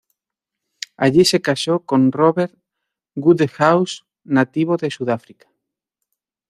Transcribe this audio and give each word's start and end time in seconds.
Allí 0.97 1.25
se 1.25 1.41
casó 1.43 1.81
con 1.85 2.11
Robert 2.11 2.55
Wodehouse, 3.15 4.03
nativo 4.23 4.75
de 4.77 4.89
Sudáfrica. 4.89 5.47